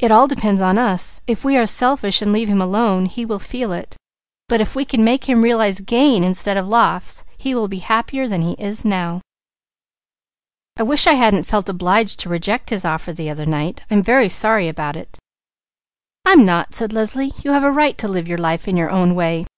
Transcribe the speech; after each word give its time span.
"It 0.00 0.10
all 0.10 0.26
depends 0.28 0.62
on 0.62 0.78
us. 0.78 1.20
If 1.26 1.44
we 1.44 1.58
are 1.58 1.66
selfish 1.66 2.22
and 2.22 2.32
leave 2.32 2.48
him 2.48 2.62
alone 2.62 3.04
he 3.04 3.26
will 3.26 3.38
feel 3.38 3.70
it. 3.70 3.94
If 4.50 4.74
we 4.74 4.86
can 4.86 5.04
make 5.04 5.28
him 5.28 5.42
realize 5.42 5.80
gain 5.80 6.24
instead 6.24 6.56
of 6.56 6.66
loss 6.66 7.22
he 7.36 7.54
will 7.54 7.68
be 7.68 7.80
happier 7.80 8.26
than 8.26 8.40
he 8.40 8.52
is 8.52 8.82
now." 8.82 9.20
"I 10.78 10.84
wish 10.84 11.06
I 11.06 11.12
hadn't 11.16 11.42
felt 11.44 11.68
obliged 11.68 12.18
to 12.20 12.30
reject 12.30 12.70
his 12.70 12.86
offer 12.86 13.12
the 13.12 13.28
other 13.28 13.44
night. 13.44 13.82
I'm 13.90 14.02
very 14.02 14.30
sorry 14.30 14.68
about 14.70 14.96
it." 14.96 15.18
"I'm 16.24 16.46
not," 16.46 16.72
said 16.72 16.94
Leslie. 16.94 17.32
"You 17.44 17.50
have 17.52 17.62
a 17.62 17.70
right 17.70 17.98
to 17.98 18.08
live 18.08 18.26
your 18.26 18.38
life 18.38 18.66
in 18.66 18.74
your 18.78 18.88
own 18.88 19.14
way. 19.14 19.44